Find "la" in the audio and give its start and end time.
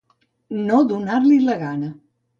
1.45-1.59